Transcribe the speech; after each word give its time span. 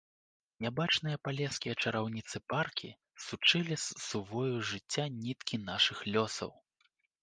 Нябачныя 0.65 1.17
палескія 1.25 1.73
чараўніцы-паркі 1.83 2.89
сучылі 3.29 3.75
з 3.85 4.03
сувою 4.09 4.55
жыцця 4.75 5.05
ніткі 5.23 5.65
нашых 5.73 5.97
лёсаў. 6.15 6.51